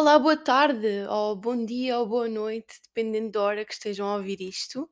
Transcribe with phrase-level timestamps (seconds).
[0.00, 4.16] Olá, boa tarde, ou bom dia, ou boa noite, dependendo da hora que estejam a
[4.16, 4.88] ouvir isto.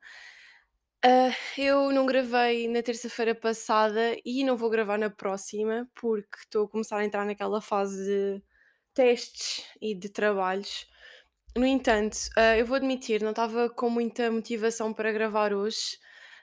[1.02, 6.66] Ah, eu não gravei na terça-feira passada e não vou gravar na próxima, porque estou
[6.66, 8.42] a começar a entrar naquela fase de
[8.92, 10.86] testes e de trabalhos.
[11.56, 15.98] No entanto, ah, eu vou admitir, não estava com muita motivação para gravar hoje.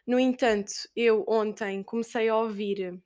[0.07, 2.99] No entanto, eu ontem comecei a ouvir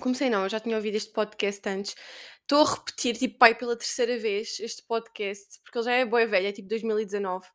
[0.00, 1.94] Comecei não, eu já tinha ouvido este podcast antes.
[2.42, 6.26] Estou a repetir, tipo, pai, pela terceira vez este podcast, porque ele já é boa
[6.26, 7.46] velha, é tipo 2019,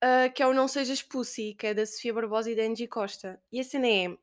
[0.00, 2.86] ah, que é o Não Sejas Pussy, que é da Sofia Barbosa e da Angie
[2.86, 3.40] Costa.
[3.50, 4.16] E a cena é,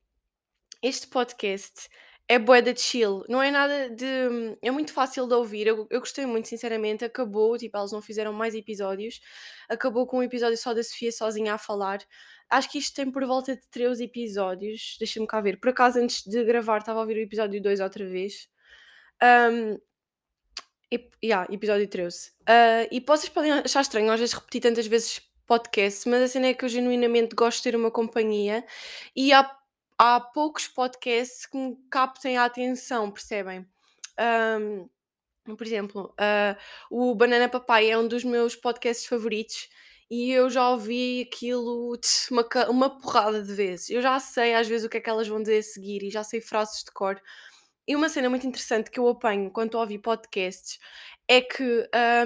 [0.81, 1.90] este podcast
[2.27, 4.58] é bué da chill, não é nada de...
[4.62, 8.34] é muito fácil de ouvir, eu, eu gostei muito, sinceramente, acabou, tipo, elas não fizeram
[8.34, 9.20] mais episódios,
[9.70, 11.99] acabou com um episódio só da Sofia sozinha a falar.
[12.49, 15.59] Acho que isto tem por volta de 13 episódios, deixa-me cá ver.
[15.59, 18.48] Por acaso, antes de gravar, estava a ouvir o episódio 2 outra vez.
[19.24, 19.80] Um,
[20.91, 22.32] e, yeah, episódio 13.
[22.46, 26.48] Ah, e vocês podem achar estranho às vezes repetir tantas vezes podcast, mas a cena
[26.48, 28.66] é que eu genuinamente gosto de ter uma companhia
[29.16, 29.49] e há,
[29.98, 33.66] há poucos podcasts que me captem a atenção, percebem?
[34.20, 34.90] Um,
[35.55, 36.58] por exemplo, ah,
[36.90, 39.70] o Banana Papai é um dos meus podcasts favoritos
[40.10, 43.90] e eu já ouvi aquilo tch, uma, uma porrada de vezes.
[43.90, 46.10] Eu já sei às vezes o que é que elas vão dizer a seguir e
[46.10, 47.20] já sei frases de cor.
[47.87, 50.79] E uma cena muito interessante que eu apanho quando ouvi podcasts
[51.27, 51.63] é que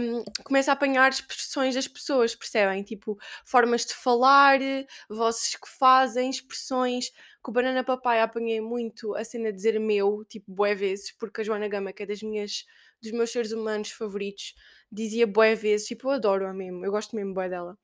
[0.02, 2.82] hum, começo a apanhar expressões das pessoas, percebem?
[2.84, 4.60] Tipo, formas de falar,
[5.10, 7.12] vozes que fazem, expressões.
[7.42, 11.42] Com o Banana Papai apanhei muito a cena de dizer meu, tipo, bué vezes, porque
[11.42, 12.66] a Joana Gama, que é das minhas,
[13.02, 14.54] dos meus seres humanos favoritos,
[14.92, 17.78] dizia bué vezes, tipo, eu adoro-a mesmo, eu gosto mesmo bué dela.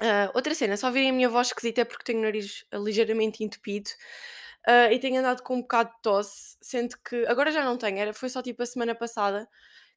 [0.00, 3.42] Ah, outra cena, só ouvirem a minha voz esquisita é porque tenho o nariz ligeiramente
[3.42, 3.90] entupido.
[4.66, 7.98] Ah, e tenho andado com um bocado de tosse, sendo que agora já não tenho,
[7.98, 9.48] era, foi só tipo a semana passada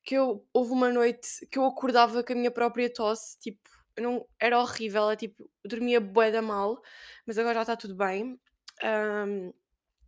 [0.03, 3.59] que eu houve uma noite que eu acordava com a minha própria tosse, tipo,
[3.99, 6.81] não, era horrível, é, tipo, dormia bué da mal,
[7.25, 8.39] mas agora já está tudo bem.
[8.83, 9.51] Ahm,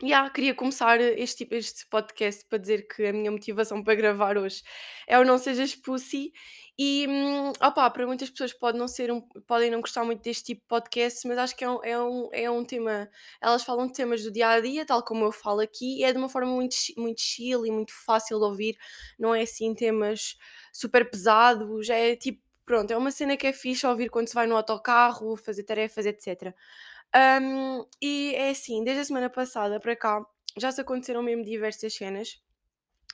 [0.04, 4.38] Yeah, queria começar este, tipo- este podcast para dizer que a minha motivação para gravar
[4.38, 4.62] hoje
[5.08, 6.34] é o Não Sejas Pussy.
[6.78, 10.44] E hum, opá, para muitas pessoas pode não ser um, podem não gostar muito deste
[10.44, 13.10] tipo de podcast, mas acho que é um, é, um, é um tema.
[13.42, 16.12] Elas falam de temas do dia a dia, tal como eu falo aqui, e é
[16.12, 18.76] de uma forma muito, muito chill e muito fácil de ouvir.
[19.18, 20.36] Não é assim temas
[20.74, 24.48] super pesados, é tipo, pronto, é uma cena que é fixe ouvir quando se vai
[24.48, 26.54] no autocarro, fazer tarefas, etc.
[27.16, 30.26] Um, e é assim, desde a semana passada para cá
[30.58, 32.42] já se aconteceram mesmo diversas cenas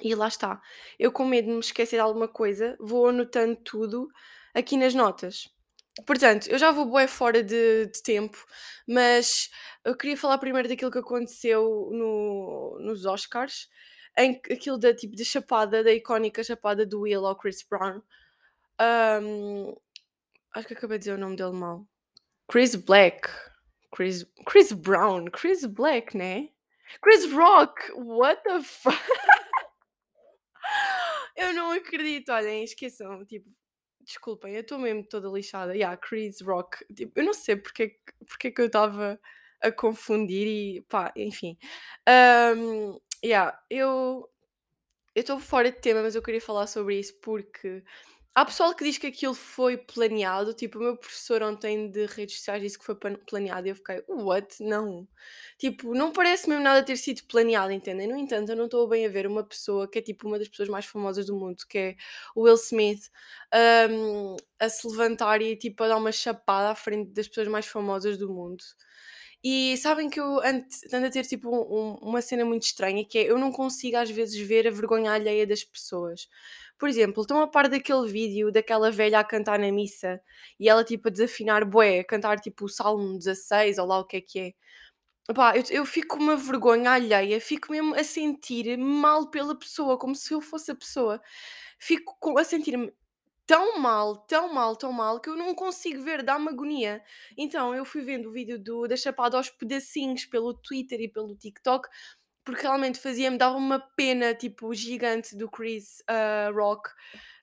[0.01, 0.61] e lá está.
[0.97, 4.07] Eu com medo de me esquecer de alguma coisa, vou anotando tudo
[4.53, 5.49] aqui nas notas.
[6.05, 8.37] Portanto, eu já vou bué fora de, de tempo,
[8.87, 9.49] mas
[9.83, 13.67] eu queria falar primeiro daquilo que aconteceu no, nos Oscars,
[14.17, 18.01] em aquilo da tipo de chapada, da icónica chapada do Will ao Chris Brown.
[19.21, 19.75] Um,
[20.53, 21.85] acho que acabei de dizer o nome dele mal.
[22.49, 23.29] Chris Black.
[23.95, 25.25] Chris, Chris Brown.
[25.31, 26.49] Chris Black, né?
[27.01, 27.91] Chris Rock.
[27.95, 28.97] What the fuck?
[31.35, 32.31] Eu não acredito.
[32.31, 33.25] Olhem, esqueçam.
[33.25, 33.49] Tipo,
[34.01, 35.73] desculpem, eu estou mesmo toda lixada.
[35.75, 36.85] Yeah, Chris Rock.
[36.93, 39.19] Tipo, eu não sei porque, que- porque que eu estava
[39.61, 41.57] a confundir e pá, enfim.
[42.57, 44.29] Um, yeah, eu
[45.15, 47.83] estou fora de tema, mas eu queria falar sobre isso porque
[48.35, 50.53] há pessoal que diz que aquilo foi planeado.
[50.53, 53.75] Tipo, o meu professor ontem de redes sociais disse que foi plan- planeado e eu
[53.75, 54.61] fiquei, what?
[54.63, 55.07] Não.
[55.57, 58.07] Tipo, não parece mesmo nada ter sido planeado, entendem?
[58.07, 60.47] No entanto, eu não estou bem a ver uma pessoa que é tipo uma das
[60.47, 61.95] pessoas mais famosas do mundo, que é
[62.35, 63.09] o Will Smith,
[63.91, 67.65] um, a se levantar e tipo a dar uma chapada à frente das pessoas mais
[67.65, 68.63] famosas do mundo.
[69.43, 73.17] E sabem que eu ando, ando a ter tipo um- uma cena muito estranha que
[73.19, 76.27] é eu não consigo às vezes ver a vergonha alheia das pessoas.
[76.79, 80.21] Por exemplo, estão a par daquele vídeo daquela velha a cantar na missa
[80.59, 84.05] e ela tipo a desafinar bué, a cantar tipo o Salmo 16 ou lá o
[84.05, 84.53] que é que é.
[85.29, 89.97] Epá, eu, eu fico com uma vergonha alheia, fico mesmo a sentir mal pela pessoa,
[89.97, 91.21] como se eu fosse a pessoa.
[91.79, 92.91] Fico com- a sentir-me
[93.47, 97.03] tão mal, tão mal, tão mal, que eu não consigo ver, dá-me agonia.
[97.37, 101.35] Então eu fui vendo o vídeo do, da Chapada aos pedacinhos pelo Twitter e pelo
[101.35, 101.87] TikTok,
[102.43, 106.89] porque realmente fazia-me, dava uma pena, tipo, gigante do Chris ah, Rock.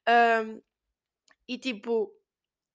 [0.06, 0.60] Ahm,
[1.48, 2.10] e tipo,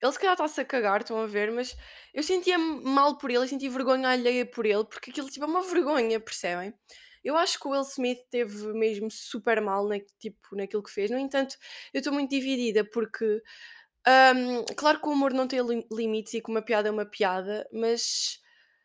[0.02, 1.76] ele se calhar está-se a cagar, estão a ver, mas
[2.14, 5.48] eu sentia-me mal por ele, eu sentia vergonha alheia por ele, porque aquilo tipo, é
[5.48, 6.74] uma vergonha, percebem?
[7.24, 11.10] Eu acho que o Will Smith teve mesmo super mal na, tipo, naquilo que fez.
[11.10, 11.56] No entanto,
[11.94, 13.42] eu estou muito dividida porque,
[14.36, 17.06] hum, claro que o humor não tem li- limites e que uma piada é uma
[17.06, 18.40] piada, mas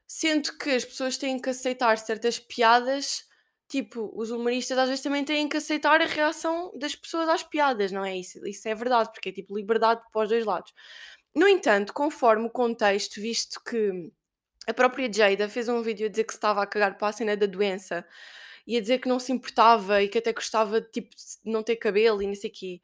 [0.08, 3.27] sinto que as pessoas têm que aceitar certas piadas
[3.68, 7.92] tipo, os humoristas às vezes também têm que aceitar a reação das pessoas às piadas,
[7.92, 8.18] não é?
[8.18, 10.74] Isso, isso é verdade, porque é tipo liberdade para os dois lados.
[11.36, 14.12] No entanto, conforme o contexto, visto que
[14.68, 17.14] a própria Jada fez um vídeo a dizer que se estava a cagar para a
[17.14, 18.06] cena da doença
[18.66, 21.78] e a dizer que não se importava e que até gostava tipo, de não ter
[21.78, 22.82] cabelo e não sei o quê.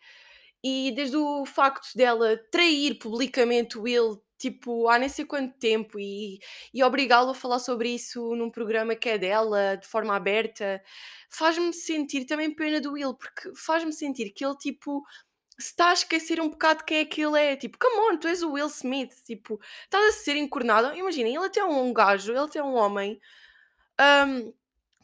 [0.64, 5.98] E desde o facto dela trair publicamente o Will, tipo, há nem sei quanto tempo,
[5.98, 6.40] e,
[6.74, 10.82] e obrigá-lo a falar sobre isso num programa que é dela, de forma aberta,
[11.30, 15.02] faz-me sentir também pena do Will, porque faz-me sentir que ele, tipo,
[15.58, 17.56] se está a esquecer um bocado quem é que ele é.
[17.56, 19.14] Tipo, come on, tu és o Will Smith.
[19.26, 20.96] Tipo, estás a ser encornado.
[20.96, 23.20] Imaginem, ele até é um gajo, ele até é um homem
[24.28, 24.54] hum,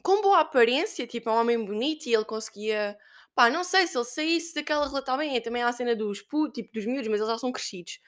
[0.02, 2.98] com boa aparência, tipo, é um homem bonito e ele conseguia.
[3.36, 5.18] Pá, não sei se ele saísse daquela relação.
[5.18, 7.52] bem, é também há a cena dos putos, tipo, dos miúdos, mas eles já são
[7.52, 8.00] crescidos.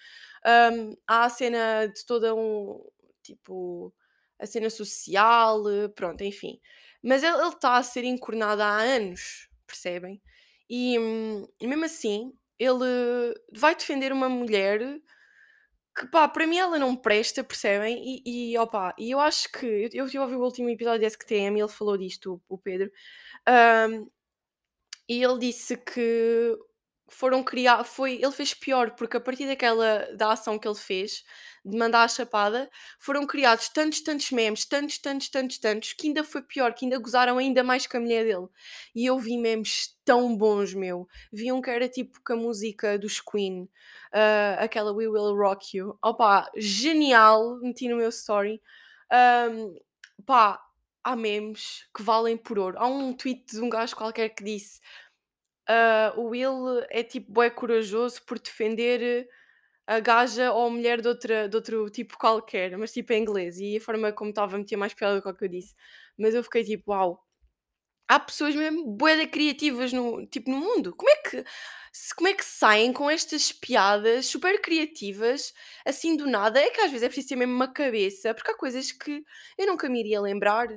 [0.46, 2.84] Hum, há a cena de toda um.
[3.24, 3.94] Tipo,
[4.40, 5.64] a cena social,
[5.96, 6.60] pronto, enfim.
[7.04, 10.22] Mas ele está a ser encornado há anos, percebem?
[10.70, 14.80] E, hum, mesmo assim, ele vai defender uma mulher
[15.98, 18.22] que, pá, para mim ela não presta, percebem?
[18.26, 19.90] E, e opá, e eu acho que.
[19.94, 22.92] Eu, eu ouvi o último episódio da SQTM ele falou disto, o, o Pedro.
[23.48, 24.10] hum,
[25.10, 26.58] e ele disse que
[27.12, 31.24] foram criar foi ele fez pior, porque a partir daquela da ação que ele fez,
[31.64, 36.24] de mandar a chapada, foram criados tantos, tantos memes, tantos, tantos, tantos, tantos, que ainda
[36.24, 38.48] foi pior, que ainda gozaram ainda mais com a mulher dele.
[38.96, 41.08] E eu vi memes tão bons, meu.
[41.32, 43.70] Vi um que era tipo com a música dos Queen,
[44.14, 45.98] ah, aquela We Will Rock You.
[46.04, 48.62] Opa, genial, meti no meu story.
[49.12, 49.76] Ahm,
[50.26, 50.60] pá,
[51.04, 52.78] há memes que valem por ouro.
[52.80, 54.80] Há um tweet de um gajo qualquer que disse
[55.72, 59.28] ah, o Will é tipo bué corajoso por defender
[59.88, 63.58] a gaja ou a mulher de, outra, de outro tipo qualquer, mas tipo em inglês.
[63.60, 65.76] E a forma como estava a meter mais piada do que o que eu disse.
[66.18, 67.26] Mas eu fiquei tipo, uau,
[68.08, 70.96] há pessoas mesmo bué criativas no, tipo, no mundo.
[70.96, 71.46] Como é que
[72.16, 75.54] como é que saem com estas piadas super criativas
[75.86, 76.60] assim do nada?
[76.60, 79.24] É que às vezes é preciso ter mesmo uma cabeça, porque há coisas que
[79.58, 80.68] eu nunca me iria lembrar.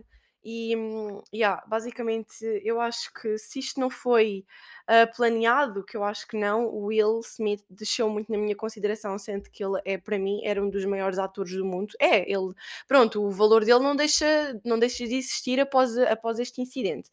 [0.44, 4.44] E, hum, yeah, basicamente, eu acho que se isto não foi
[4.86, 9.18] ah, planeado, que eu acho que não, o Will Smith desceu muito na minha consideração,
[9.18, 11.94] sendo que ele é, para mim, era um dos maiores atores do mundo.
[11.98, 12.52] É, ele,
[12.86, 17.10] pronto, o valor dele não deixa, não deixa de existir após, após este incidente.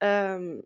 [0.00, 0.62] Ahm,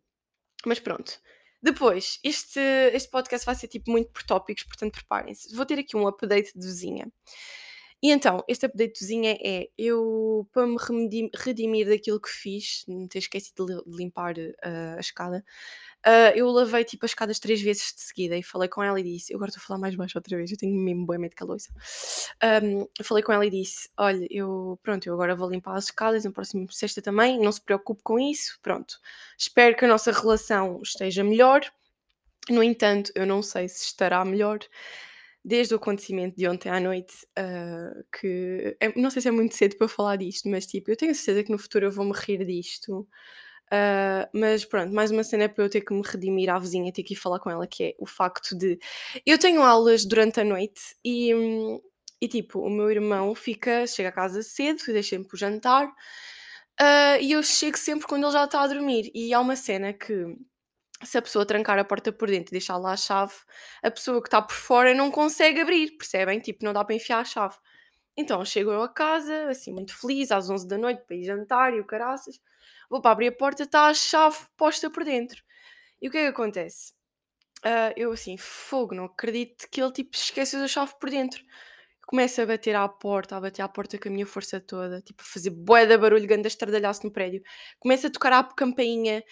[0.67, 1.21] mas pronto.
[1.63, 2.61] Depois, este,
[2.93, 5.55] este podcast vai ser tipo muito por tópicos, portanto preparem-se.
[5.57, 7.11] Vou ter aqui um update de vizinha.
[8.05, 10.77] E então, este update de vizinha é eu, para me
[11.35, 15.43] redimir daquilo que fiz, me ter esquecido de li- de limpar ah, a escada,
[16.05, 19.03] ah, eu lavei tipo as escadas três vezes de seguida e falei com ela e
[19.03, 21.35] disse, eu agora estou a falar mais baixo outra vez, eu tenho mesmo boa medo
[21.35, 21.73] de.
[22.43, 25.85] Ahm, eu falei com ela e disse, olha, eu pronto, eu agora vou limpar as
[25.87, 28.99] escadas, no próximo sexta também, não se preocupe com isso, pronto.
[29.39, 31.63] Espero que a nossa relação esteja melhor.
[32.51, 34.59] No entanto, eu não sei se estará melhor
[35.45, 39.55] desde o acontecimento de ontem à noite, ah, que é- não sei se é muito
[39.57, 42.13] cedo para falar disto, mas tipo, eu tenho certeza que no futuro eu vou me
[42.15, 43.07] rir disto.
[43.73, 47.03] Ah, mas pronto, mais uma cena para eu ter que me redimir à vizinha, ter
[47.03, 48.79] que ir falar com ela, que é o facto de
[49.27, 51.33] eu tenho aulas durante a noite e,
[52.21, 55.93] e tipo, o meu irmão fica, chega a casa cedo, deixa sempre o jantar,
[56.81, 59.11] ah, e eu chego sempre quando ele já está a dormir.
[59.15, 60.15] E há uma cena que
[61.03, 63.35] se a pessoa trancar a porta por dentro e deixar lá a chave,
[63.83, 66.41] a pessoa que está por fora não consegue abrir, percebem?
[66.41, 67.57] Tipo, não dá para enfiar a chave.
[68.17, 71.75] Então chego eu a casa, assim, muito feliz, às 11 da noite, para ir jantar
[71.75, 72.41] e o caraças.
[72.89, 75.43] Vou para abrir a porta, está a chave posta por dentro.
[76.01, 76.95] E o que é que acontece?
[77.65, 81.43] Ah, eu assim, fogo, não acredito que ele tipo esqueceu a chave por dentro.
[82.07, 85.23] Começo a bater à porta, a bater à porta com a minha força toda, tipo,
[85.23, 87.43] a fazer bué de barulho, ganda estardalhaço no prédio.
[87.81, 89.25] Começo a tocar à campainha,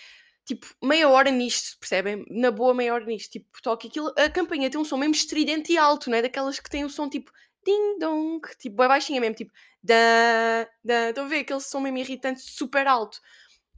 [0.45, 2.25] tipo, meia hora nisto, percebem?
[2.31, 3.33] Na boa, meia hora nisto.
[3.33, 4.13] Tipo, toque aquilo.
[4.19, 6.23] A campainha tem um som mesmo estridente e alto, não é?
[6.23, 7.31] Daquelas que têm o som tipo
[7.65, 11.11] ding dong, tipo, é baixinha mesmo, tipo da, da.
[11.11, 13.19] Estão a ver aquele som mesmo irritante, super alto.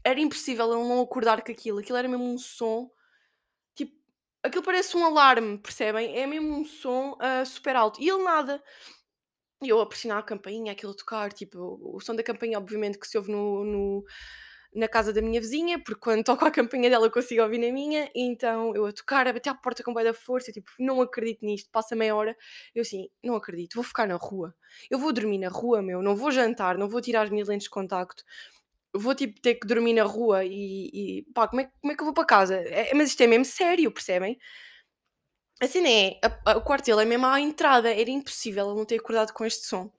[0.05, 1.79] Era impossível ele não acordar com aquilo.
[1.81, 2.91] Aquilo era mesmo um som,
[3.75, 3.95] tipo,
[4.43, 6.17] aquilo parece um alarme, percebem?
[6.19, 8.01] É mesmo um som ah, super alto.
[8.03, 8.63] E ele nada.
[9.63, 12.59] E eu a pressionar a campainha, aquilo a tocar, tipo, o o som da campainha,
[12.59, 14.05] obviamente, que se ouve no, no-
[14.75, 17.73] na casa da minha vizinha, porque quando toco a campainha dela eu consigo ouvir na
[17.73, 21.01] minha, então eu a tocar, a bater à porta com bué da força, tipo, não
[21.01, 22.37] acredito nisto, passa meia hora,
[22.75, 24.55] eu assim, não acredito, vou ficar na rua,
[24.91, 27.65] eu vou dormir na rua, meu, não vou jantar, não vou tirar as minhas lentes
[27.65, 28.25] de contacto,
[28.95, 32.03] vou tipo ter que dormir na rua e, e pá, como é, como é que
[32.03, 32.57] eu vou para casa?
[32.57, 34.39] É- mas isto é mesmo sério, percebem?
[35.61, 38.77] A cena é, a- a- o quarto dele é mesmo à entrada, era impossível ele
[38.79, 39.91] não ter acordado com este som.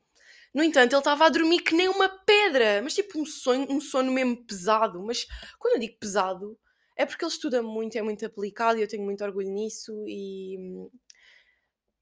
[0.55, 3.81] No entanto, ele estava a dormir que nem uma pedra, mas tipo um sonho, um
[3.81, 5.03] sono mesmo pesado.
[5.03, 5.27] Mas
[5.59, 6.57] quando eu digo pesado,
[6.95, 10.57] é porque ele estuda muito, é muito aplicado e eu tenho muito orgulho nisso e
[10.57, 10.89] hum,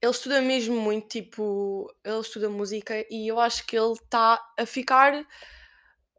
[0.00, 4.66] ele estuda mesmo muito, tipo, ele estuda música e eu acho que ele está a
[4.66, 5.26] ficar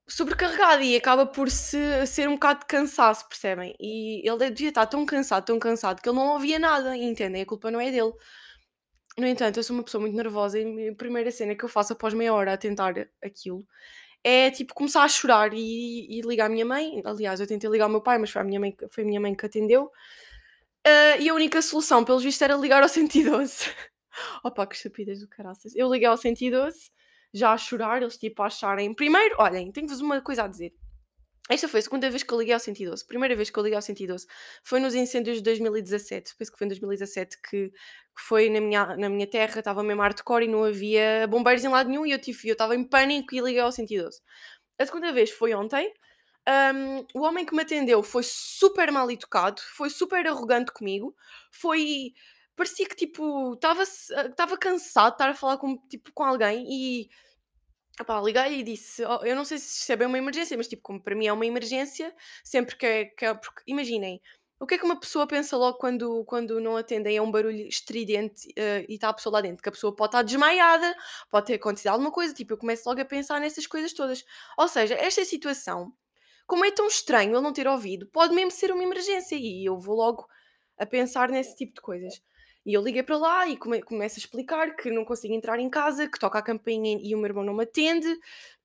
[0.07, 3.75] sobrecarregado e acaba por se, ser um bocado de cansaço, percebem?
[3.79, 7.41] E ele devia estar tão cansado, tão cansado, que ele não ouvia nada, entendem?
[7.41, 8.13] A culpa não é dele.
[9.17, 11.93] No entanto, eu sou uma pessoa muito nervosa e a primeira cena que eu faço
[11.93, 12.93] após meia hora a tentar
[13.23, 13.65] aquilo
[14.25, 16.99] é tipo começar a chorar e, e ligar a minha mãe.
[17.05, 19.21] Aliás, eu tentei ligar o meu pai, mas foi a minha mãe, foi a minha
[19.21, 19.85] mãe que atendeu.
[19.85, 23.71] Uh, e a única solução, pelos vistos, era ligar ao 112.
[24.43, 25.75] Opa, que estupidez do caraças.
[25.75, 26.89] Eu liguei ao 112,
[27.31, 28.95] já a chorar, eles tipo a acharem.
[28.95, 30.73] Primeiro, olhem, tenho-vos uma coisa a dizer.
[31.47, 33.05] Esta foi a segunda vez que eu liguei ao 112.
[33.05, 34.25] Primeira vez que eu liguei ao 112
[34.63, 36.35] foi nos incêndios de 2017.
[36.37, 37.71] Penso que foi em 2017 que,
[38.17, 41.89] foi na minha, na minha terra, estava mesmo hardcore e não havia bombeiros em lado
[41.89, 44.21] nenhum e eu tive, eu estava em pânico e liguei ao 112.
[44.79, 45.93] A segunda vez foi ontem.
[46.47, 51.15] Um, o homem que me atendeu foi super mal educado, foi super arrogante comigo,
[51.51, 52.13] foi.
[52.55, 57.09] Parecia que tipo, estava cansado de estar a falar com, tipo, com alguém e
[57.99, 60.67] Epá, liguei e disse, oh, eu não sei se isto é bem uma emergência, mas
[60.67, 64.21] tipo, como para mim é uma emergência, sempre que é, que é porque imaginem,
[64.59, 67.67] o que é que uma pessoa pensa logo quando, quando não atendem a um barulho
[67.67, 69.61] estridente eh, e está a pessoa lá dentro?
[69.63, 70.95] Que a pessoa pode estar desmaiada,
[71.29, 74.25] pode ter acontecido alguma coisa, tipo, eu começo logo a pensar nessas coisas todas.
[74.57, 75.93] Ou seja, esta situação,
[76.47, 79.77] como é tão estranho ele não ter ouvido, pode mesmo ser uma emergência e eu
[79.79, 80.25] vou logo
[80.77, 82.21] a pensar nesse tipo de coisas.
[82.65, 85.69] E eu liguei para lá e come, começo a explicar que não consigo entrar em
[85.69, 88.07] casa, que toca a campainha e o meu irmão não me atende,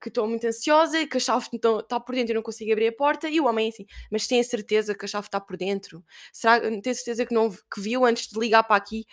[0.01, 2.93] que estou muito ansiosa, que a chave está por dentro e não consigo abrir a
[2.93, 3.29] porta.
[3.29, 6.03] E o homem assim, mas tem a certeza que a chave está por dentro?
[6.33, 9.05] Será, tem certeza que, não, que viu antes de ligar para aqui?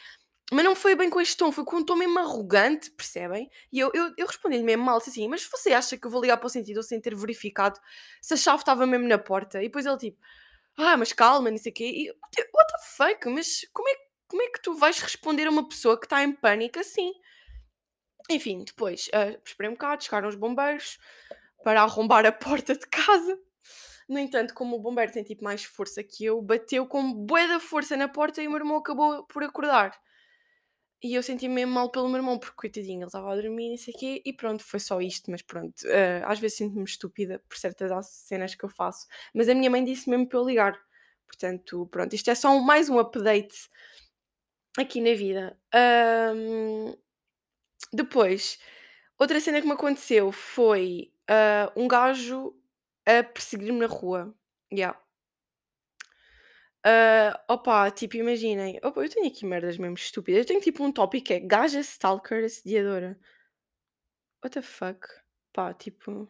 [0.51, 3.49] Mas não foi bem com este tom, foi com um tom mesmo arrogante, percebem?
[3.69, 6.37] E eu, eu, eu respondi-lhe mesmo mal, assim, mas você acha que eu vou ligar
[6.37, 7.77] para o sentido sem ter verificado
[8.21, 9.59] se a chave estava mesmo na porta?
[9.59, 10.17] E depois ele tipo,
[10.77, 11.85] ah, mas calma, não sei o quê.
[11.85, 15.51] E, what the fuck, mas como é que como é que tu vais responder a
[15.51, 17.13] uma pessoa que está em pânico assim?
[18.29, 20.99] Enfim, depois uh, esperei um bocado, chegaram os bombeiros
[21.63, 23.39] para arrombar a porta de casa.
[24.07, 27.59] No entanto, como o bombeiro tem tipo mais força que eu, bateu com bué da
[27.59, 29.91] força na porta e o meu irmão acabou por acordar.
[31.03, 33.99] E eu senti-me mesmo mal pelo meu irmão, porque coitadinho, ele estava a dormir, o
[33.99, 35.75] quê, e pronto, foi só isto, mas pronto.
[35.83, 39.83] Uh, às vezes sinto-me estúpida por certas cenas que eu faço, mas a minha mãe
[39.83, 40.79] disse mesmo para eu ligar.
[41.27, 43.69] Portanto, pronto, isto é só um, mais um update
[44.81, 45.57] aqui na vida.
[47.93, 48.59] depois,
[49.17, 52.55] outra cena que me aconteceu foi ah, um gajo
[53.05, 54.33] a perseguir-me na rua.
[54.71, 54.99] Yeah.
[56.83, 58.79] Ah, opa, tipo, imaginem.
[58.83, 60.41] Opa, eu tenho aqui merdas mesmo estúpidas.
[60.41, 63.19] Eu tenho tipo um tópico que é gaja stalker assediadora.
[64.43, 65.07] What the fuck?
[65.53, 66.29] Pá, tipo.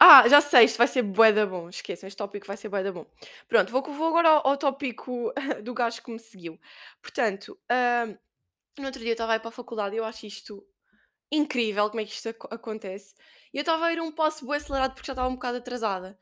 [0.00, 1.68] Ah, já sei, isto vai ser bué da bom.
[1.68, 3.06] Esqueçam, este tópico vai ser bué da bom.
[3.48, 6.58] Pronto, vou, vou agora ao, ao tópico do gajo que me seguiu.
[7.02, 7.58] Portanto,
[8.78, 10.64] no outro dia eu estava a ir para a faculdade e eu acho isto
[11.32, 13.14] incrível como é que isto ac- acontece.
[13.54, 16.18] E eu estava a ir um passo bué acelerado porque já estava um bocado atrasada.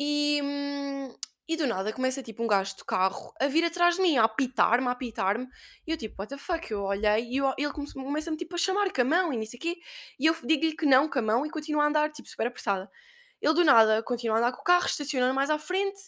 [0.00, 1.14] E, hum,
[1.52, 4.22] e do nada começa tipo um gajo de carro a vir atrás de mim, a
[4.24, 5.48] apitar-me, a apitar-me.
[5.84, 6.70] E eu tipo, what the fuck?
[6.70, 9.76] Eu olhei e eu- ele começa-me tipo a chamar com a mão e nisso aqui.
[10.16, 12.88] E eu digo-lhe que não com a mão e continuo a andar, tipo, super apressada.
[13.42, 15.98] Ele do nada continua a andar com o carro, estaciona mais à frente,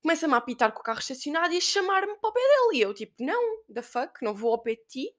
[0.00, 2.78] começa-me a apitar com o carro estacionado e a chamar-me para o pé dele.
[2.78, 5.16] E eu tipo, não, the fuck, não vou ao pé de ti.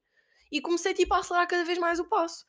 [0.52, 2.46] E comecei tipo a acelerar cada vez mais o passo.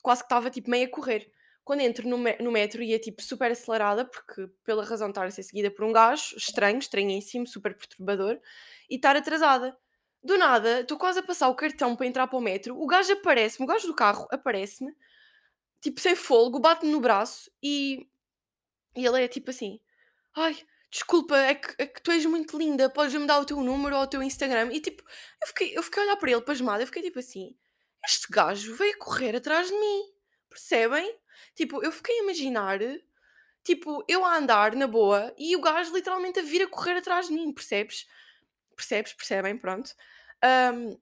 [0.00, 1.28] Quase que estava tipo meio a correr.
[1.64, 5.26] Quando entro no, me no metro ia tipo super acelerada, porque pela razão de estar
[5.26, 8.40] a ser seguida por um gajo estranho, estranhíssimo, super perturbador,
[8.90, 9.76] e estar atrasada.
[10.22, 13.12] Do nada, estou quase a passar o cartão para entrar para o metro, o gajo
[13.12, 14.94] aparece-me, o gajo do carro aparece-me,
[15.80, 18.08] tipo sem folgo, bate-me no braço e,
[18.96, 19.80] e ele é tipo assim:
[20.36, 20.56] Ai,
[20.90, 24.02] desculpa, é que, é que tu és muito linda, podes-me dar o teu número ou
[24.02, 24.72] o teu Instagram.
[24.72, 25.02] E tipo,
[25.40, 27.56] eu fiquei, eu fiquei a olhar para ele pasmada, eu fiquei tipo assim:
[28.04, 30.04] este gajo veio correr atrás de mim,
[30.48, 31.18] percebem?
[31.54, 32.78] Tipo, eu fiquei a imaginar,
[33.64, 37.28] tipo, eu a andar na boa e o gajo literalmente a vir a correr atrás
[37.28, 38.06] de mim, percebes?
[38.76, 39.12] Percebes?
[39.12, 39.58] Percebem?
[39.58, 39.94] Pronto.
[40.44, 40.98] Um,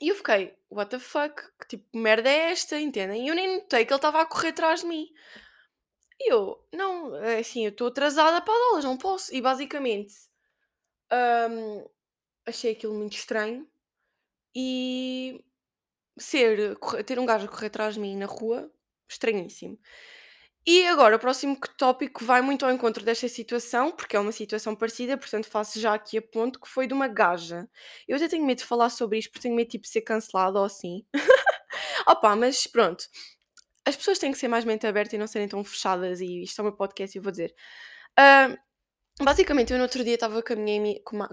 [0.00, 1.42] e eu fiquei, what the fuck?
[1.60, 2.78] Que tipo, merda é esta?
[2.78, 3.24] Entendem?
[3.24, 5.08] E eu nem notei que ele estava a correr atrás de mim.
[6.20, 9.34] E eu, não, é assim, eu estou atrasada para as aulas, não posso.
[9.34, 10.14] E basicamente,
[11.50, 11.88] hum,
[12.46, 13.68] achei aquilo muito estranho.
[14.54, 15.44] E
[16.18, 18.70] ser, ter um gajo a correr atrás de mim na rua,
[19.08, 19.78] estranhíssimo.
[20.66, 24.74] E agora, o próximo tópico vai muito ao encontro desta situação, porque é uma situação
[24.76, 27.66] parecida, portanto faço já aqui a ponto, que foi de uma gaja.
[28.06, 30.58] Eu até tenho medo de falar sobre isto, porque tenho medo tipo, de ser cancelado
[30.58, 31.06] ou assim.
[32.06, 33.04] Opa, mas pronto.
[33.86, 36.60] as pessoas têm que ser mais mente aberta e não serem tão fechadas, e isto
[36.60, 37.54] é meu podcast e eu vou dizer.
[38.16, 38.54] Ah,
[39.22, 40.54] basicamente, eu no outro dia estava com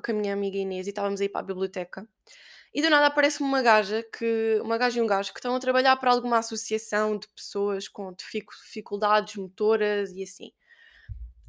[0.02, 2.08] com a minha amiga Inês e estávamos a ir para a biblioteca.
[2.76, 4.60] E do nada aparece-me uma gaja que.
[4.62, 8.12] Uma gaja e um gajo que estão a trabalhar para alguma associação de pessoas com
[8.14, 10.52] dificu- dificuldades motoras e assim.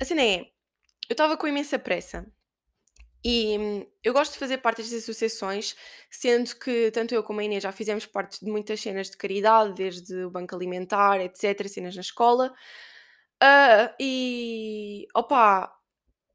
[0.00, 0.40] A cena é,
[1.08, 2.24] eu estava com imensa pressa.
[3.24, 5.74] E hum, eu gosto de fazer parte destas associações,
[6.08, 9.74] sendo que tanto eu como a Inês já fizemos parte de muitas cenas de caridade,
[9.74, 12.54] desde o banco alimentar, etc., cenas na escola.
[13.40, 15.72] Ah, e opa,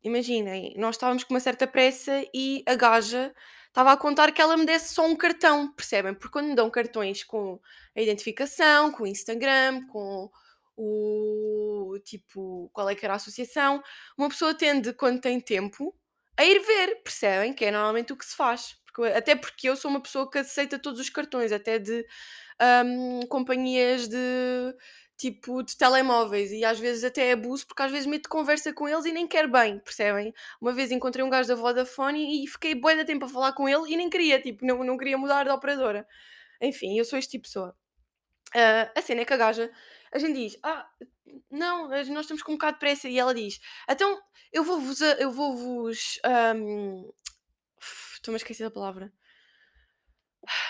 [0.04, 3.34] imaginem, nós estávamos com uma certa pressa e a gaja
[3.72, 6.14] estava a contar que ela me desse só um cartão, percebem?
[6.14, 7.60] Porque quando me dão cartões com
[7.96, 10.30] a identificação, com o Instagram, com
[10.78, 13.82] o tipo, qual é que era a associação,
[14.18, 15.96] uma pessoa tende, quando tem tempo,
[16.38, 17.54] a ir ver, percebem?
[17.54, 18.76] Que é normalmente o que se faz.
[18.86, 22.06] Porque até porque eu sou uma pessoa que aceita todos os cartões, até de
[22.86, 24.18] hum, companhias de
[25.22, 29.06] tipo de telemóveis e às vezes até abuso porque às vezes meto conversa com eles
[29.06, 30.34] e nem quero bem, percebem?
[30.60, 33.70] Uma vez encontrei um gajo da Vodafone e fiquei bué de tempo a falar com
[33.70, 36.08] ele e nem queria, tipo, não, não queria mudar de operadora.
[36.60, 37.76] Enfim, eu sou este tipo de pessoa.
[38.56, 39.72] Ah, a cena é que a gaja,
[40.12, 40.90] a gente diz, ah,
[41.52, 44.20] não, nós estamos com um bocado de pressa e ela diz, então
[44.52, 46.20] eu vou-vos, eu vou-vos,
[46.56, 47.12] hum,
[48.16, 49.14] estou-me a esquecer da palavra,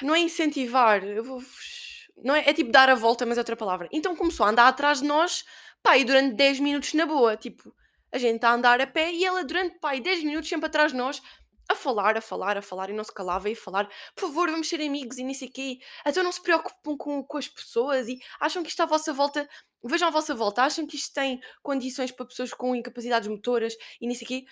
[0.02, 1.91] não é incentivar, eu vou-vos.
[2.18, 3.88] Não é, é tipo dar a volta, mas é outra palavra.
[3.92, 5.44] Então começou a andar atrás de nós,
[5.82, 7.36] pá, e durante 10 minutos na boa.
[7.36, 7.74] Tipo,
[8.12, 10.68] a gente está a andar a pé e ela durante, pá, e 10 minutos sempre
[10.68, 11.22] atrás de nós,
[11.70, 14.50] a falar, a falar, a falar, e não se calava e a falar, por favor,
[14.52, 15.80] vamos ser amigos e nem sei o quê.
[16.06, 19.48] Então não se preocupam com, com as pessoas e acham que isto à vossa volta.
[19.84, 24.06] Vejam à vossa volta, acham que isto tem condições para pessoas com incapacidades motoras e
[24.06, 24.46] nem sei o quê.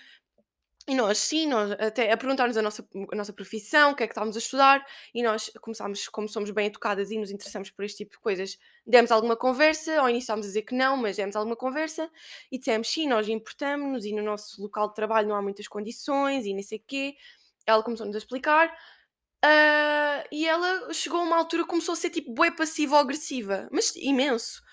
[0.89, 4.07] E nós, sim, nós até a perguntar-nos a nossa, a nossa profissão, o que é
[4.07, 7.85] que estávamos a estudar, e nós começámos, como somos bem educadas e nos interessamos por
[7.85, 11.35] este tipo de coisas, demos alguma conversa, ao início a dizer que não, mas demos
[11.35, 12.09] alguma conversa,
[12.51, 16.47] e dissemos sim, nós importamos-nos e no nosso local de trabalho não há muitas condições
[16.47, 17.15] e nem sei o quê.
[17.67, 18.75] Ela começou-nos a explicar,
[19.43, 24.63] ah, e ela chegou a uma altura começou a ser tipo bué passivo-agressiva, mas imenso.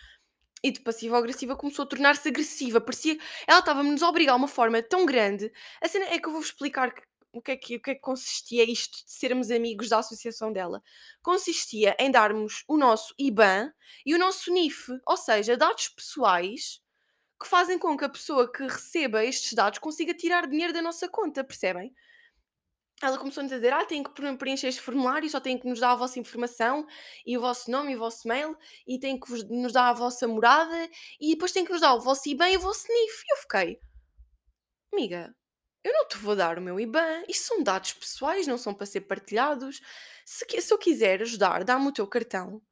[0.66, 2.80] E de passiva-agressiva começou a tornar-se agressiva.
[2.80, 3.16] Parecia.
[3.46, 5.52] Ela estava-nos a obrigar a uma forma tão grande.
[5.80, 6.92] A cena é que eu vou-vos explicar
[7.32, 10.52] o, que é que, o que é que consistia isto de sermos amigos da associação
[10.52, 10.82] dela.
[11.22, 13.72] Consistia em darmos o nosso IBAN
[14.04, 16.80] e o nosso NIF, ou seja, dados pessoais
[17.40, 21.08] que fazem com que a pessoa que receba estes dados consiga tirar dinheiro da nossa
[21.08, 21.94] conta, percebem?
[23.02, 25.80] Ela começou-nos a dizer: Ah, tem que pre- preencher este formulário, só tem que nos
[25.80, 26.86] dar a vossa informação
[27.26, 28.56] e o vosso nome e o vosso mail,
[28.86, 30.88] e tem que nos dar a vossa morada,
[31.20, 33.22] e depois tem que nos dar o vosso IBAN e o vosso NIF.
[33.28, 33.80] E eu fiquei:
[34.92, 35.34] Amiga,
[35.84, 38.86] eu não te vou dar o meu IBAN, isto são dados pessoais, não são para
[38.86, 39.80] ser partilhados.
[40.24, 42.62] Se, se eu quiser ajudar, dá-me o teu cartão.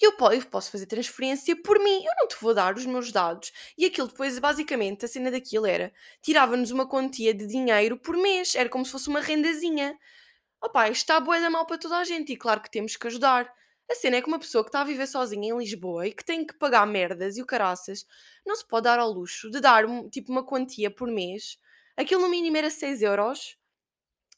[0.00, 3.12] Eu, po- eu posso fazer transferência por mim, eu não te vou dar os meus
[3.12, 3.52] dados.
[3.78, 8.54] E aquilo depois, basicamente, a cena daquilo era: tirava-nos uma quantia de dinheiro por mês,
[8.54, 9.98] era como se fosse uma rendazinha.
[10.62, 13.06] Opá, isto está bué da mal para toda a gente e claro que temos que
[13.06, 13.52] ajudar.
[13.90, 16.24] A cena é que uma pessoa que está a viver sozinha em Lisboa e que
[16.24, 18.06] tem que pagar merdas e o caraças,
[18.46, 21.58] não se pode dar ao luxo de dar tipo uma quantia por mês.
[21.96, 23.56] Aquilo no mínimo era 6 euros.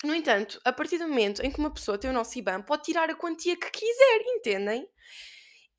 [0.04, 2.84] No entanto, a partir do momento em que uma pessoa tem o nosso IBAN, pode
[2.84, 4.88] tirar a quantia que quiser, entendem?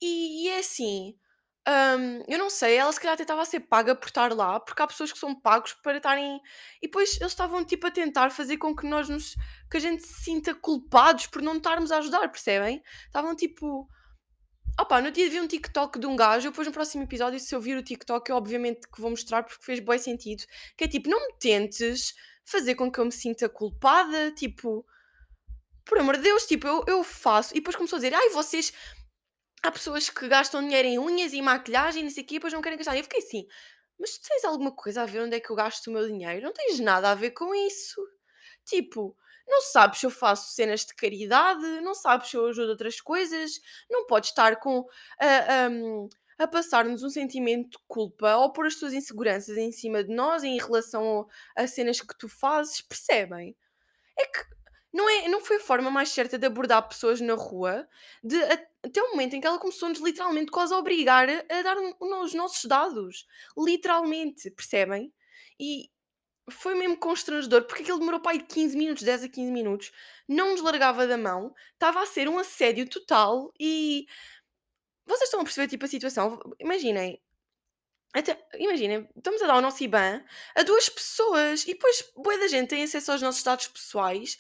[0.01, 1.15] E, e é assim,
[1.67, 4.59] hum, eu não sei, ela se calhar até estava a ser paga por estar lá,
[4.59, 6.39] porque há pessoas que são pagos para estarem.
[6.81, 9.35] E depois eles estavam tipo a tentar fazer com que nós nos.
[9.69, 12.81] que a gente se sinta culpados por não estarmos a ajudar, percebem?
[13.05, 13.87] Estavam tipo.
[14.79, 17.59] Opá, no dia vi um TikTok de um gajo, depois no próximo episódio, se eu
[17.59, 20.43] vir o TikTok, eu obviamente que vou mostrar porque fez bom sentido.
[20.77, 22.13] Que é tipo, não me tentes
[22.45, 24.85] fazer com que eu me sinta culpada, tipo,
[25.83, 27.53] por amor de Deus, tipo, eu, eu faço.
[27.53, 28.71] E depois começou a dizer, ai, vocês
[29.67, 32.77] há pessoas que gastam dinheiro em unhas e maquilhagem e não e depois não querem
[32.77, 32.95] gastar.
[32.95, 33.45] E eu fiquei assim,
[33.99, 36.45] mas tu tens alguma coisa a ver onde é que eu gasto o meu dinheiro?
[36.45, 38.01] Não tens nada a ver com isso.
[38.65, 39.15] Tipo,
[39.47, 43.59] não sabes se eu faço cenas de caridade, não sabes se eu ajudo outras coisas,
[43.89, 44.85] não podes estar com
[45.19, 50.03] a, um, a passar-nos um sentimento de culpa ou pôr as tuas inseguranças em cima
[50.03, 53.55] de nós em relação a cenas que tu fazes, percebem?
[54.17, 54.56] É que
[54.97, 57.87] não, é, não foi a forma mais certa de abordar pessoas na rua,
[58.23, 58.35] de,
[58.83, 62.65] até o momento em que ela começou-nos literalmente quase a obrigar a, dar os nossos
[62.65, 63.27] dados.
[63.55, 65.13] Literalmente, percebem?
[65.59, 65.91] E
[66.49, 69.91] foi mesmo constrangedor, porque aquilo demorou para aí 15 minutos, 10 a 15 minutos,
[70.27, 74.07] não nos largava da mão, estava a ser um assédio total e
[75.05, 76.39] vocês estão a perceber tipo a situação?
[76.59, 77.21] Imaginem,
[78.13, 80.23] até, imaginem, estamos a dar o nosso IBAN
[80.55, 84.37] a duas pessoas e depois boa da gente tem acesso aos nossos dados pessoais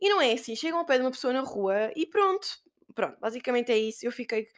[0.00, 2.48] e não é assim, chegam ao pé de uma pessoa na rua e pronto.
[2.94, 4.06] Pronto, basicamente é isso.
[4.06, 4.48] Eu fiquei.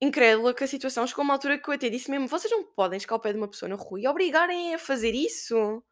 [0.00, 1.06] incrédula com a situação.
[1.06, 3.38] Chegou uma altura que eu até disse mesmo: vocês não podem chegar ao pé de
[3.38, 5.82] uma pessoa na rua e obrigarem a fazer isso.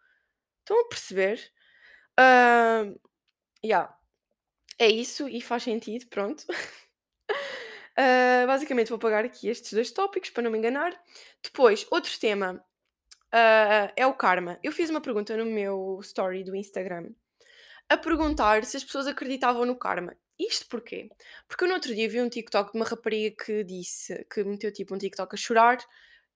[0.61, 1.41] Estão a perceber?
[2.19, 2.99] Uh,
[3.65, 3.97] yeah.
[4.79, 6.45] É isso e faz sentido, pronto.
[7.31, 10.93] Uh, basicamente vou pagar aqui estes dois tópicos para não me enganar.
[11.43, 12.65] Depois, outro tema
[13.33, 14.59] uh, é o karma.
[14.63, 17.11] Eu fiz uma pergunta no meu story do Instagram
[17.93, 20.17] a perguntar se as pessoas acreditavam no karma.
[20.39, 21.09] Isto porquê?
[21.47, 24.73] Porque eu no outro dia vi um TikTok de uma rapariga que disse, que meteu
[24.73, 25.79] tipo um TikTok a chorar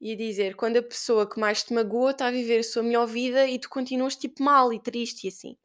[0.01, 2.83] e a dizer quando a pessoa que mais te magoa está a viver a sua
[2.83, 5.57] melhor vida e tu continuas tipo mal e triste e assim.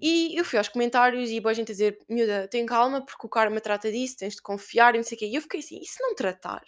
[0.00, 3.30] E eu fui aos comentários e boa gente a dizer: miúda, tem calma, porque o
[3.30, 5.26] karma trata disso, tens de confiar e não sei o quê.
[5.26, 6.64] E eu fiquei assim: e se não tratar?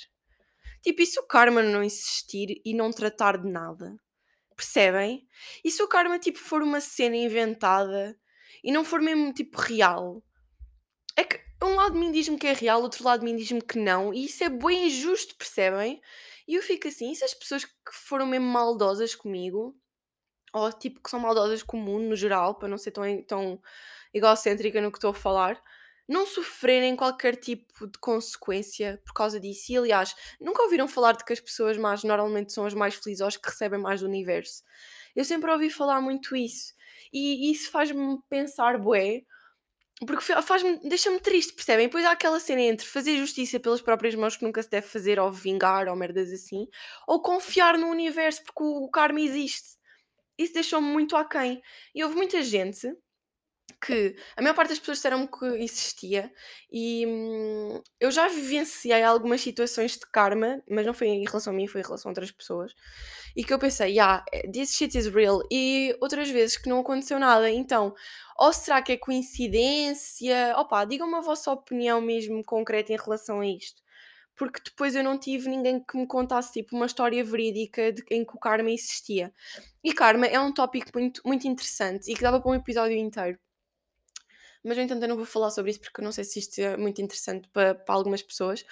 [0.83, 3.97] Tipo, e se o karma não insistir e não tratar de nada?
[4.55, 5.27] Percebem?
[5.65, 8.19] E se o karma tipo for uma cena inventada
[8.63, 10.23] e não for mesmo tipo real?
[11.17, 13.63] É que um lado de mim diz-me que é real, outro lado de mem diz-me
[13.63, 16.01] que não, e isso é bem injusto, percebem?
[16.47, 19.77] E eu fico assim: e se as pessoas que foram mesmo maldosas comigo
[20.53, 23.61] ou tipo que são maldosas com o mundo no geral, para não ser tão, tão
[24.13, 25.63] egocêntrica no que estou a falar,
[26.07, 29.73] não sofrerem qualquer tipo de consequência por causa disso.
[29.73, 33.23] E aliás, nunca ouviram falar de que as pessoas más normalmente são as mais felizes
[33.23, 34.63] ou as que recebem mais do universo.
[35.15, 36.73] Eu sempre ouvi falar muito isso.
[37.13, 39.23] E isso faz-me pensar, bué,
[40.07, 41.87] porque faz-me, deixa-me triste, percebem?
[41.87, 45.21] Depois há aquela cena entre fazer justiça pelas próprias mãos que nunca se deve fazer,
[45.21, 46.67] ou vingar, ou merdas assim,
[47.07, 49.73] ou confiar no universo porque o karma existe
[50.39, 51.63] isso deixou-me muito aquém.
[51.95, 52.93] E houve muita gente
[53.85, 56.33] que a maior parte das pessoas disseram-me que existia
[56.71, 61.57] e hum, eu já vivenciei algumas situações de karma, mas não foi em relação a
[61.57, 62.73] mim, foi em relação a outras pessoas,
[63.37, 67.19] e que eu pensei, yeah, this shit is real, e outras vezes que não aconteceu
[67.19, 67.93] nada, então,
[68.39, 70.55] ou será que é coincidência?
[70.57, 73.83] Opa, digam-me a vossa opinião mesmo concreta em relação a isto
[74.35, 78.25] porque depois eu não tive ninguém que me contasse tipo uma história verídica de, em
[78.25, 79.33] que o karma existia.
[79.85, 83.39] E karma é um tópico muito, muito interessante e que dava para um episódio inteiro.
[84.65, 86.59] Mas no entanto eu não vou falar sobre isso porque eu não sei se isto
[86.61, 88.65] é muito interessante para, para algumas pessoas.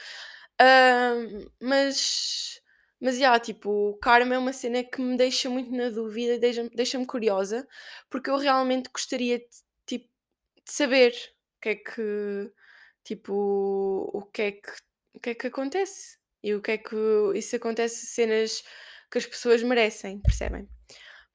[0.60, 2.60] Uh, mas,
[3.00, 7.06] mas, yeah, tipo, karma é uma cena que me deixa muito na dúvida, deixa-me deixa
[7.06, 7.66] curiosa,
[8.10, 9.46] porque eu realmente gostaria de,
[9.86, 10.08] tipo,
[10.64, 11.12] de saber
[11.56, 12.52] o que é que,
[13.04, 14.70] tipo, o que é que
[15.12, 16.96] o que é que acontece e o que é que
[17.34, 18.62] isso acontece cenas
[19.10, 20.68] que as pessoas merecem, percebem?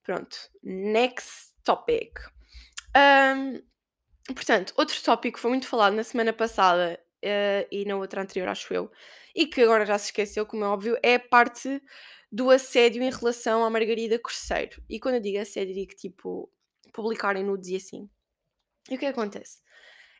[0.03, 2.19] Pronto, next topic.
[2.95, 3.61] Um,
[4.33, 8.47] portanto, outro tópico que foi muito falado na semana passada uh, e na outra anterior,
[8.47, 8.91] acho eu,
[9.35, 11.81] e que agora já se esqueceu, como é óbvio, é a parte
[12.31, 14.81] do assédio em relação à Margarida Corseiro.
[14.89, 16.51] E quando eu digo assédio, digo tipo
[16.93, 18.09] publicarem nudes e assim.
[18.89, 19.59] E o que, é que acontece?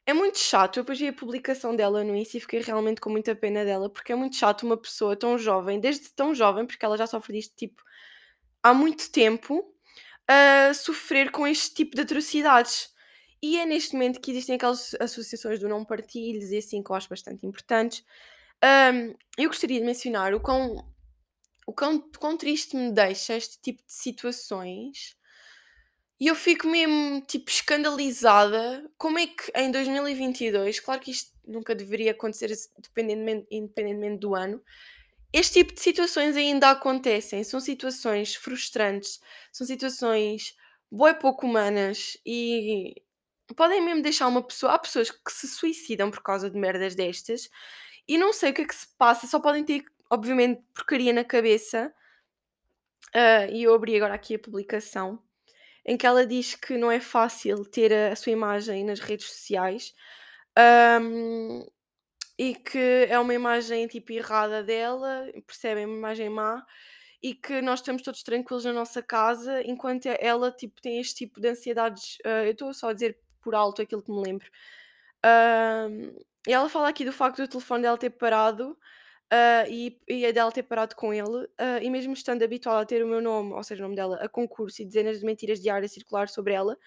[0.06, 3.10] É muito chato, eu depois vi a publicação dela no Insta e fiquei realmente com
[3.10, 6.86] muita pena dela, porque é muito chato uma pessoa tão jovem, desde tão jovem, porque
[6.86, 7.82] ela já sofre disto tipo
[8.62, 9.74] há muito tempo,
[10.28, 12.94] a sofrer com este tipo de atrocidades.
[13.42, 16.96] E é neste momento que existem aquelas associações do não partilhos e assim que eu
[16.96, 18.04] acho bastante importantes.
[18.64, 20.86] Um, eu gostaria de mencionar o quão,
[21.68, 25.16] o quão, quão triste me deixa este tipo de situações
[26.20, 28.90] e eu fico mesmo, tipo, escandalizada.
[28.98, 34.62] Como é que em 2022, claro que isto nunca deveria acontecer independentemente, independentemente do ano,
[35.34, 37.44] este tipo de situações ainda acontecem.
[37.44, 39.20] São situações frustrantes,
[39.52, 40.56] são situações
[40.90, 42.96] boi pouco humanas e
[43.54, 44.74] podem mesmo deixar uma pessoa.
[44.74, 47.50] Há pessoas que se suicidam por causa de merdas destas
[48.08, 51.24] e não sei o que é que se passa, só podem ter, obviamente, porcaria na
[51.24, 51.94] cabeça.
[53.16, 55.22] Uh, e eu abri agora aqui a publicação
[55.86, 59.30] em que ela diz que não é fácil ter a, a sua imagem nas redes
[59.30, 59.94] sociais
[60.58, 61.66] um,
[62.38, 65.86] e que é uma imagem tipo errada dela, percebem?
[65.86, 66.66] Uma imagem má
[67.22, 71.40] e que nós estamos todos tranquilos na nossa casa enquanto ela tipo tem este tipo
[71.40, 72.18] de ansiedades.
[72.26, 74.50] Uh, eu estou só a dizer por alto aquilo que me lembro.
[76.48, 78.78] E ela fala aqui do facto do telefone dela ter parado
[79.34, 82.86] Uh, e, e a dela ter parado com ele, uh, e mesmo estando habituada a
[82.86, 85.60] ter o meu nome, ou seja, o nome dela, a concurso e dezenas de mentiras
[85.60, 86.78] diárias circular sobre ela,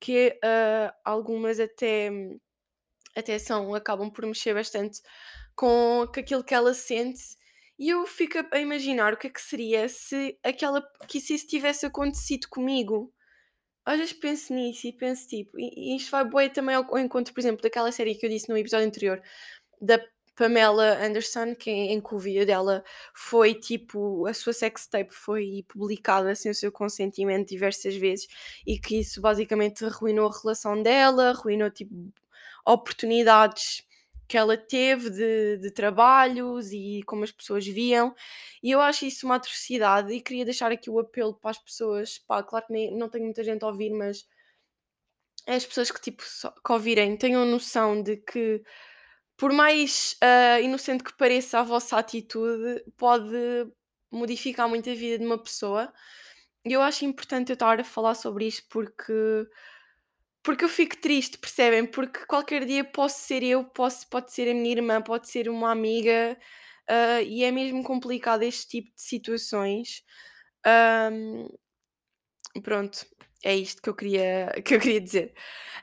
[0.00, 2.10] que uh, algumas até,
[3.14, 5.02] até são, acabam por mexer bastante
[5.54, 7.36] com, com aquilo que ela sente.
[7.78, 11.46] E eu fico a imaginar o que é que seria se aquela que se isso
[11.46, 13.12] tivesse acontecido comigo.
[13.84, 16.98] Às vezes penso nisso e penso tipo, e, e isto vai boa também ao, ao
[16.98, 19.22] encontro, por exemplo, daquela série que eu disse no episódio anterior,
[19.80, 19.98] da
[20.36, 22.82] Pamela Anderson, que em que o vídeo dela
[23.14, 28.26] foi tipo, a sua sextape foi publicada sem o seu consentimento diversas vezes
[28.66, 31.94] e que isso basicamente arruinou a relação dela, arruinou tipo
[32.64, 33.82] oportunidades
[34.30, 38.14] que ela teve de, de trabalhos e como as pessoas viam,
[38.62, 42.18] e eu acho isso uma atrocidade e queria deixar aqui o apelo para as pessoas,
[42.18, 44.24] pá, claro que nem, não tenho muita gente a ouvir, mas
[45.46, 48.62] as pessoas que tipo só- que ouvirem tenham noção de que
[49.36, 53.34] por mais ah, inocente que pareça a vossa atitude, pode
[54.12, 55.92] modificar muito a vida de uma pessoa.
[56.64, 59.12] E eu acho importante eu estar a falar sobre isto porque
[60.42, 61.86] porque eu fico triste, percebem?
[61.86, 65.70] Porque qualquer dia posso ser eu, posso, pode ser a minha irmã, pode ser uma
[65.70, 66.36] amiga,
[66.88, 70.02] ah, e é mesmo complicado este tipo de situações.
[70.64, 71.46] Ahm,
[72.62, 73.06] pronto,
[73.44, 75.34] é isto que eu queria, que eu queria dizer.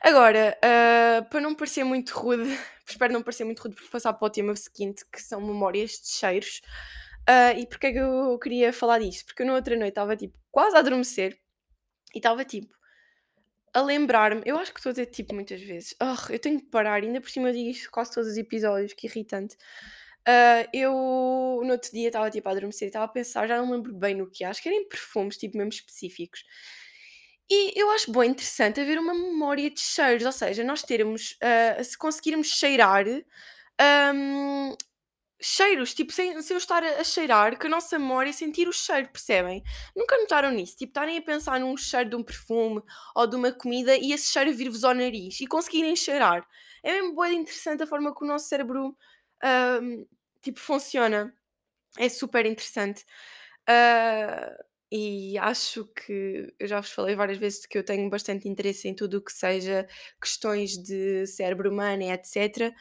[0.02, 2.48] Agora, ah, para não parecer muito rude,
[2.88, 6.08] espero não parecer muito rude por passar para o tema seguinte, que são memórias de
[6.08, 6.60] cheiros.
[7.26, 9.26] Ah, e porquê é que eu queria falar disto?
[9.26, 11.38] Porque eu na outra noite estava tipo quase a adormecer
[12.14, 12.77] e estava tipo
[13.78, 16.66] a lembrar-me, eu acho que estou a dizer tipo muitas vezes, "Ah, eu tenho que
[16.66, 19.56] parar, ainda por cima eu digo isto quase todos os episódios, que irritante.
[20.26, 20.92] Ah, eu
[21.64, 24.14] no outro dia estava tipo a adormecer e estava a pensar, já não lembro bem
[24.14, 26.42] no que, acho que era em perfumes, tipo mesmo específicos.
[27.50, 31.82] E eu acho bem interessante haver uma memória de cheiros, ou seja, nós termos, ah,
[31.82, 33.06] se conseguirmos cheirar,
[33.80, 34.74] hum,
[35.40, 38.72] cheiros, tipo, sem, sem eu estar a, a cheirar, que a nossa memória sentir o
[38.72, 39.62] cheiro, percebem?
[39.96, 40.76] Nunca notaram nisso?
[40.76, 42.82] Tipo, estarem a pensar num cheiro de um perfume
[43.14, 46.46] ou de uma comida e esse cheiro vir-vos ao nariz e conseguirem cheirar.
[46.82, 48.96] É mesmo bem interessante a forma que o nosso cérebro,
[49.82, 50.06] hum,
[50.42, 51.34] tipo, funciona.
[51.98, 53.04] É super interessante.
[53.66, 54.56] Ah,
[54.90, 58.94] e acho que eu já vos falei várias vezes que eu tenho bastante interesse em
[58.94, 59.86] tudo o que seja
[60.20, 62.74] questões de cérebro humano e etc.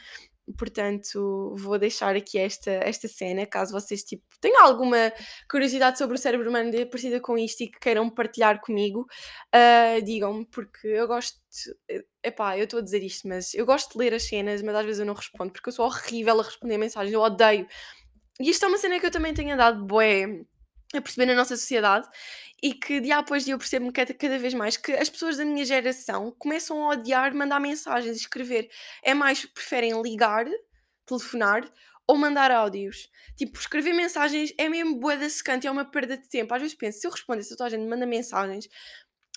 [0.58, 5.12] Portanto, vou deixar aqui esta, esta cena, caso vocês tipo, tenham alguma
[5.50, 9.06] curiosidade sobre o cérebro humano de- parecida com isto e que queiram partilhar comigo,
[9.52, 11.38] ah, digam-me, porque eu gosto.
[11.90, 14.76] eh, Epá, eu estou a dizer isto, mas eu gosto de ler as cenas, mas
[14.76, 17.66] às vezes eu não respondo, porque eu sou horrível a responder mensagens, eu odeio.
[18.40, 20.26] E isto é uma cena que eu também tenho andado bué
[20.94, 22.08] a perceber na nossa sociedade
[22.62, 25.46] e que dia após dia eu percebo cada, cada vez mais que as pessoas da
[25.46, 28.70] minha geração começam a odiar mandar mensagens e escrever.
[29.04, 30.46] É mais, preferem ligar,
[31.06, 31.70] telefonar
[32.08, 33.10] ou mandar áudios.
[33.36, 36.54] Tipo, escrever mensagens é mesmo bué da secante, é uma perda de tempo.
[36.54, 38.68] Às vezes penso, se eu respondesse a toda a gente manda mensagens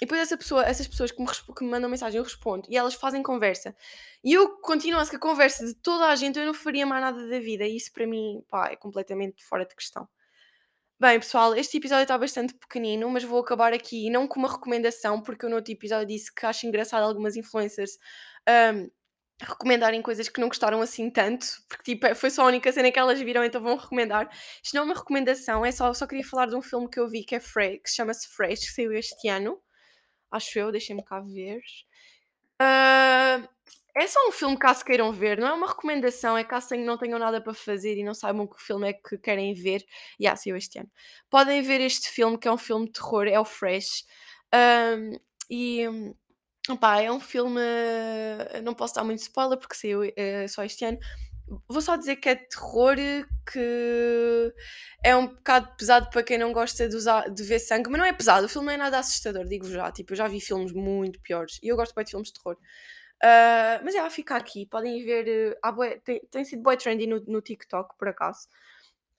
[0.01, 2.77] e depois essa pessoa, essas pessoas que me, que me mandam mensagem eu respondo e
[2.77, 3.77] elas fazem conversa
[4.25, 7.29] e eu continuasse com a conversa de toda a gente, eu não faria mais nada
[7.29, 7.67] da vida.
[7.67, 10.09] E isso para mim, pá, é completamente fora de questão.
[11.01, 15.21] Bem, pessoal, este episódio está bastante pequenino, mas vou acabar aqui não com uma recomendação,
[15.23, 17.99] porque eu no outro episódio disse que acho engraçado algumas influencers
[18.47, 18.87] ahm,
[19.41, 22.93] recomendarem coisas que não gostaram assim tanto, porque tipo, é- foi só a única cena
[22.93, 24.29] que elas viram, então vão recomendar.
[24.63, 27.09] Isto não é uma recomendação, é só, só queria falar de um filme que eu
[27.09, 29.59] vi que é Fresh, que se chama-se Fresh, que saiu este ano,
[30.33, 31.61] acho eu, deixem-me cá ver.
[32.59, 33.49] Ah,
[33.96, 37.18] é só um filme caso queiram ver, não é uma recomendação, é caso não tenham
[37.18, 39.83] nada para fazer e não saibam que filme é que querem ver.
[40.18, 40.90] E yeah, saiu este ano.
[41.29, 44.05] Podem ver este filme, que é um filme de terror, é o Fresh.
[44.53, 45.16] Ahm,
[45.50, 45.85] e
[46.68, 47.61] opá, é um filme.
[48.62, 50.98] Não posso dar muito spoiler porque saiu eh, só este ano.
[51.68, 52.96] Vou só dizer que é terror,
[53.53, 54.55] que
[55.03, 58.07] é um bocado pesado para quem não gosta de, usar, de ver sangue, mas não
[58.07, 59.90] é pesado, o filme não é nada assustador, digo já.
[59.90, 62.57] Tipo, eu já vi filmes muito piores e eu gosto bem de filmes de terror.
[63.22, 65.59] Ah, mas já fica aqui, podem ver.
[65.74, 68.48] bué- tem, tem sido boy trendy no, no TikTok, por acaso.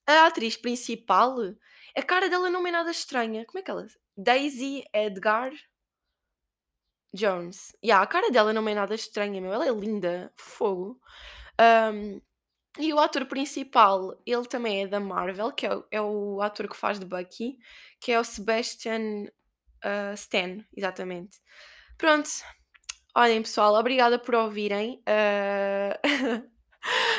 [0.08, 1.38] A atriz principal,
[1.98, 3.46] a cara dela não é nada estranha.
[3.46, 3.88] Como é que ela.
[4.18, 5.52] Daisy Edgar
[7.14, 7.74] Jones.
[7.84, 9.52] Yeah, a cara dela não é nada estranha, meu.
[9.54, 10.32] Ela é linda.
[10.36, 11.00] Fogo.
[11.60, 12.22] Ahm,
[12.80, 16.70] e o ator principal, ele também é da Marvel, que é o, é o ator
[16.70, 17.58] que faz de Bucky,
[18.00, 19.28] que é o Sebastian
[19.84, 21.40] ah, Stan, exatamente.
[21.98, 22.30] Pronto.
[23.16, 25.02] Olhem, pessoal, obrigada por ouvirem.
[25.06, 26.00] Ah,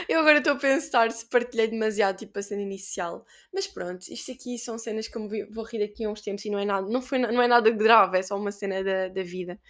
[0.09, 3.25] Eu agora estou a pensar se partilhei demasiado, tipo, a cena inicial.
[3.53, 6.45] Mas pronto, isto aqui são cenas que eu me vou rir daqui a uns tempos
[6.45, 9.09] e não é nada, não foi, não é nada grave, é só uma cena da,
[9.09, 9.61] da vida.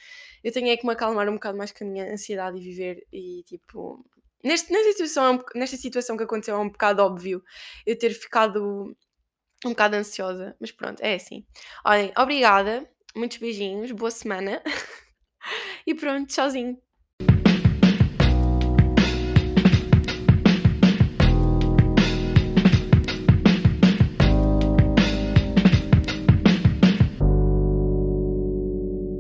[0.42, 3.06] Eu tenho é que me acalmar um bocado mais com a minha ansiedade e viver
[3.12, 4.04] e tipo.
[4.44, 7.44] Neste, nesta, situação, é nesta situação que aconteceu é um bocado óbvio
[7.86, 8.96] eu ter ficado
[9.64, 11.46] um bocado ansiosa, mas pronto, é assim.
[11.84, 14.60] Olhem, obrigada, muitos beijinhos, boa semana
[15.86, 16.78] e pronto, tchauzinho.